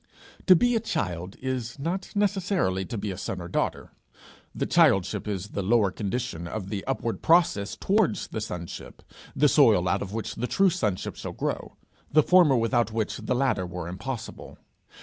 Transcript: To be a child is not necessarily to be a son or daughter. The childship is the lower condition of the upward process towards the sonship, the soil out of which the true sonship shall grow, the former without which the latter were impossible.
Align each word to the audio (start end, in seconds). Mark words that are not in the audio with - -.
To 0.47 0.55
be 0.55 0.75
a 0.75 0.79
child 0.79 1.35
is 1.43 1.77
not 1.77 2.09
necessarily 2.15 2.85
to 2.85 2.97
be 2.97 3.11
a 3.11 3.17
son 3.19 3.39
or 3.39 3.47
daughter. 3.47 3.91
The 4.55 4.65
childship 4.65 5.27
is 5.27 5.49
the 5.49 5.61
lower 5.61 5.91
condition 5.91 6.47
of 6.47 6.69
the 6.69 6.83
upward 6.85 7.21
process 7.21 7.75
towards 7.75 8.29
the 8.29 8.41
sonship, 8.41 9.03
the 9.35 9.47
soil 9.47 9.87
out 9.87 10.01
of 10.01 10.11
which 10.11 10.33
the 10.33 10.47
true 10.47 10.71
sonship 10.71 11.15
shall 11.17 11.33
grow, 11.33 11.75
the 12.11 12.23
former 12.23 12.57
without 12.57 12.91
which 12.91 13.17
the 13.17 13.35
latter 13.35 13.67
were 13.67 13.87
impossible. 13.87 14.57